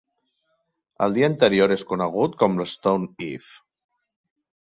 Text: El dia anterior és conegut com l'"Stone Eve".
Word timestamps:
El 1.07 1.17
dia 1.17 1.27
anterior 1.33 1.75
és 1.75 1.83
conegut 1.91 2.39
com 2.43 2.57
l'"Stone 2.63 3.09
Eve". 3.29 3.55